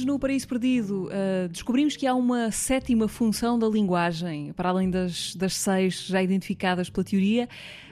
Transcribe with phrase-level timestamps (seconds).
[0.00, 4.88] Hoje, no Paraíso Perdido, uh, descobrimos que há uma sétima função da linguagem, para além
[4.88, 7.46] das, das seis já identificadas pela teoria.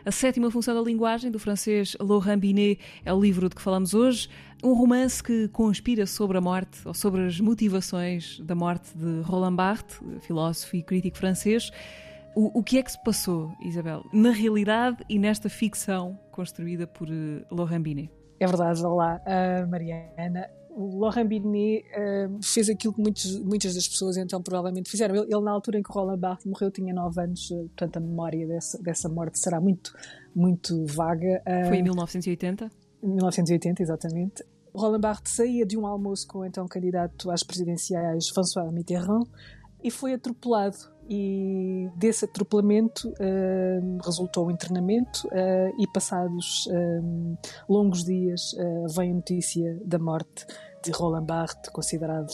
[0.06, 3.92] A sétima função da linguagem, do francês Laurent Binet, é o livro de que falamos
[3.92, 4.26] hoje.
[4.64, 9.56] Um romance que conspira sobre a morte, ou sobre as motivações da morte de Roland
[9.56, 11.70] Barthes, filósofo e crítico francês.
[12.34, 17.06] O, o que é que se passou, Isabel, na realidade e nesta ficção construída por
[17.06, 18.10] uh, Laurent Binet?
[18.40, 23.88] É verdade, olá, uh, Mariana o Laurent Binet uh, fez aquilo que muitos, muitas das
[23.88, 25.16] pessoas então provavelmente fizeram.
[25.16, 28.00] Ele, ele, na altura em que Roland Barthes morreu, tinha 9 anos, uh, portanto a
[28.00, 29.92] memória dessa, dessa morte será muito,
[30.32, 31.42] muito vaga.
[31.44, 32.70] Uh, Foi em 1980?
[33.02, 34.44] 1980, exatamente.
[34.72, 39.24] Roland Barthes saía de um almoço com o então candidato às presidenciais François Mitterrand
[39.82, 40.76] e foi atropelado
[41.08, 48.54] e desse atropelamento uh, resultou um internamento uh, e passados uh, longos dias
[48.94, 50.46] vem a notícia da morte
[50.82, 52.32] de Roland Barthes, considerado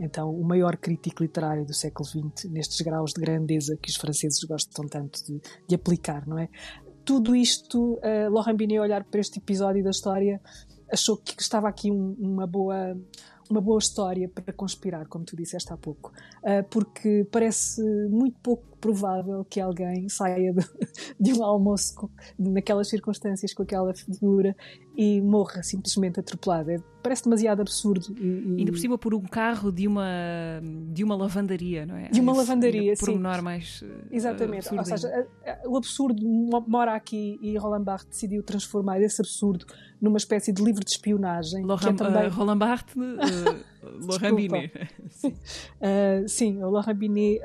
[0.00, 4.42] então o maior crítico literário do século XX, nestes graus de grandeza que os franceses
[4.44, 6.48] gostam tanto de, de aplicar, não é?
[7.04, 10.40] Tudo isto, uh, Laurent Binet, olhar para este episódio da história,
[10.92, 12.96] achou que estava aqui um, uma boa
[13.50, 18.77] uma boa história para conspirar, como tu disseste há pouco, uh, porque parece muito pouco
[18.80, 20.64] provável que alguém saia de,
[21.18, 24.56] de um almoço naquelas circunstâncias com aquela figura
[24.96, 26.70] e morra simplesmente atropelado.
[26.70, 28.14] É, parece demasiado absurdo.
[28.18, 28.56] E, e...
[28.58, 32.08] Ainda por cima por um carro de uma, de uma lavandaria, não é?
[32.08, 33.04] De uma lavandaria, sim.
[33.04, 33.84] Por menor mais.
[34.10, 34.74] Exatamente.
[34.74, 35.26] Ou seja,
[35.66, 36.20] o absurdo
[36.66, 39.66] mora aqui e Roland Barthes decidiu transformar esse absurdo
[40.00, 41.64] numa espécie de livro de espionagem.
[41.64, 42.26] Laurent, é também...
[42.26, 44.72] uh, Roland Barthes, uh, Laurent Binet.
[45.10, 45.28] sim.
[45.28, 47.40] Uh, sim, o Laurent Binet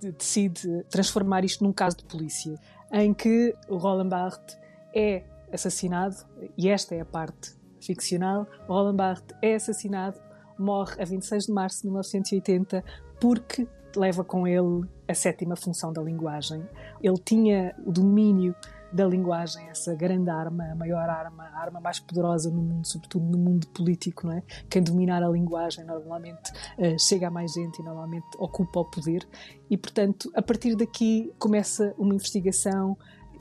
[0.00, 2.54] decide transformar isto num caso de polícia,
[2.92, 4.58] em que o Roland Barthes
[4.94, 6.16] é assassinado,
[6.56, 10.20] e esta é a parte ficcional, o Roland Barthes é assassinado,
[10.58, 12.84] morre a 26 de março de 1980
[13.20, 13.66] porque
[13.96, 16.62] leva com ele a sétima função da linguagem.
[17.02, 18.54] Ele tinha o domínio
[18.92, 23.24] da linguagem, essa grande arma, a maior arma, a arma mais poderosa no mundo, sobretudo
[23.24, 24.42] no mundo político, não é?
[24.68, 29.26] Quem dominar a linguagem normalmente uh, chega a mais gente e normalmente ocupa o poder.
[29.68, 32.96] E, portanto, a partir daqui começa uma investigação.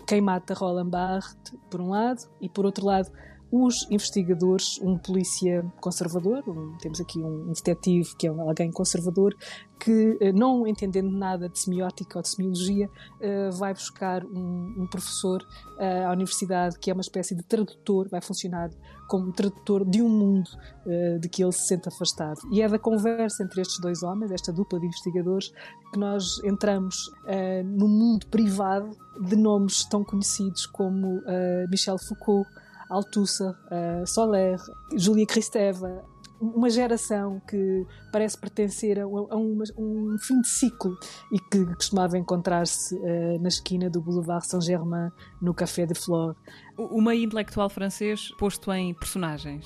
[0.06, 3.12] Quem mata Roland Barthes, por um lado, e por outro lado,
[3.52, 9.36] os investigadores, um polícia conservador, um, temos aqui um, detetive que é alguém conservador,
[9.80, 15.42] que, eh, não entendendo nada de semiótica ou de semiologia, uh, vai buscar um, professor
[15.78, 18.70] uh, à universidade que é uma espécie de tradutor, vai funcionar
[19.08, 20.50] como tradutor de um mundo
[21.20, 22.40] de que ele se sente afastado.
[22.52, 25.52] E é da conversa entre estes dois homens, esta dupla de investigadores,
[25.92, 27.12] que nós entramos
[27.66, 31.24] no mundo privado de nomes tão conhecidos como
[31.72, 32.48] Michel Foucault,
[32.90, 34.60] Althusser, uh, Soler,
[34.96, 36.04] Julia Kristeva,
[36.42, 40.98] uma geração que parece pertencer a, uma, um fim de ciclo
[41.32, 45.12] e que costumava encontrar-se uh, na esquina do Boulevard Saint-Germain,
[45.42, 46.36] no Café de Flore.
[46.78, 49.66] O meio intelectual francês posto em personagens.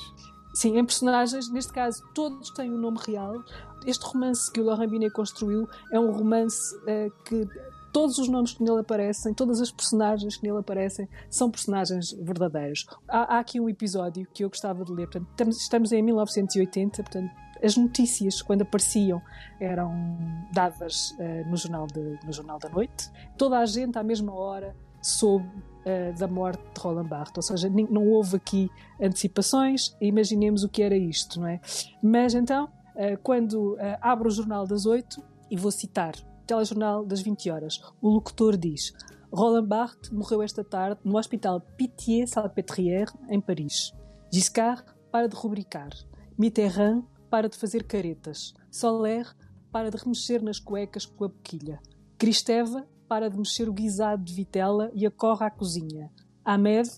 [0.53, 3.43] Sim, em personagens, neste caso, todos têm um nome real.
[3.85, 7.47] Este romance que o Laurent Binet construiu é um romance uh, que
[7.93, 12.85] todos os nomes que nele aparecem, todas as personagens que nele aparecem, são personagens verdadeiros.
[13.07, 15.07] Há, há aqui um episódio que eu gostava de ler.
[15.07, 17.31] Portanto, estamos em 1980, portanto,
[17.63, 19.21] as notícias, quando apareciam,
[19.59, 20.17] eram
[20.51, 23.09] dadas uh, no, jornal de, no Jornal da Noite.
[23.37, 27.49] Toda a gente, à mesma hora, soube uh, da morte de Roland Barthes.
[27.49, 29.95] Ou seja, não houve aqui antecipações.
[30.01, 31.61] Imaginemos o que era isto, não é?
[32.01, 36.15] Mas então, uh, quando abro o Jornal das Oito, e vou citar
[36.45, 37.81] telejornal das 20 horas.
[38.01, 38.93] O locutor diz:
[39.31, 43.91] Roland Barthes morreu esta tarde no Hospital Pitié-Salpêtrière, em Paris.
[44.31, 45.89] Giscard para de rubricar.
[46.37, 48.53] Mitterrand para de fazer caretas.
[48.69, 49.27] Soler
[49.71, 51.79] para de remexer nas cuecas com a boquilha.
[52.17, 56.11] Cristeva para de mexer o guisado de vitela e acorre à cozinha.
[56.45, 56.89] Ahmed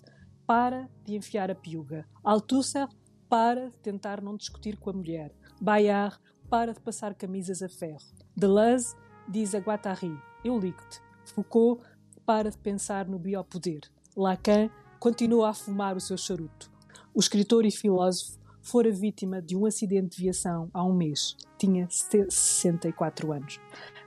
[0.45, 2.06] para de enfiar a piuga.
[2.24, 2.88] Althusser
[3.30, 5.33] para de tentar não discutir com a mulher.
[5.62, 6.19] Bayard
[6.50, 8.00] para de passar camisas a ferro.
[8.36, 8.95] Deleuze
[9.27, 11.01] diz a Guattari, eu ligo-te.
[11.33, 11.83] Foucault
[12.25, 13.81] para de pensar no biopoder.
[14.16, 14.69] Lacan
[15.00, 16.72] continua a fumar o seu charuto.
[17.13, 21.38] O escritor e filósofo fora vítima de um acidente de viação há um mês.
[21.57, 23.60] Tinha 64 anos.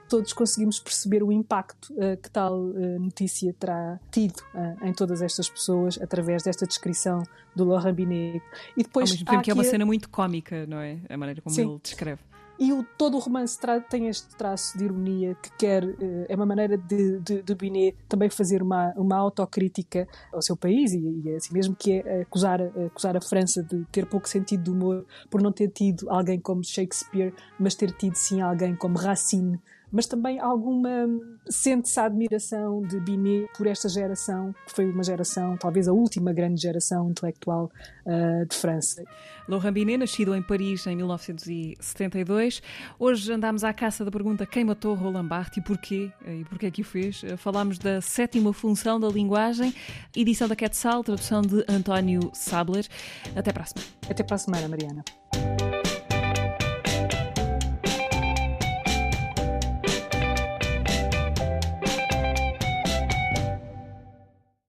[0.09, 5.21] todos conseguimos perceber o impacto uh, que tal uh, notícia terá tido uh, em todas
[5.21, 7.23] estas pessoas através desta descrição
[7.55, 8.43] do Laurent Binet.
[8.75, 9.65] E depois Ao mesmo tempo que é uma a...
[9.65, 10.99] cena muito cómica, não é?
[11.07, 11.69] A maneira como Sim.
[11.69, 12.21] ele descreve.
[12.59, 13.57] E o, todo o romance
[13.89, 15.83] tem este traço de ironia que quer,
[16.27, 20.91] é uma maneira de, de, de Binet também fazer uma, uma autocrítica ao seu país
[20.91, 24.63] e, e é assim mesmo que é acusar, acusar a França de ter pouco sentido
[24.63, 28.97] de humor por não ter tido alguém como Shakespeare, mas ter tido sim alguém como
[28.97, 29.57] Racine
[29.91, 31.07] mas também alguma
[31.49, 36.31] sente-se a admiração de Binet por esta geração, que foi uma geração, talvez a última
[36.31, 37.71] grande geração intelectual
[38.05, 39.03] uh, de França.
[39.47, 42.61] Laurent Binet, nascido em Paris em 1972.
[42.99, 46.81] Hoje andámos à caça da pergunta quem matou Roland Barthes e porquê, e porquê que
[46.81, 47.21] o fez.
[47.37, 49.73] Falámos da sétima função da linguagem,
[50.15, 52.87] edição da Quetzal, tradução de António Sabler.
[53.35, 53.91] Até para a semana.
[54.09, 55.03] Até para a semana, Mariana.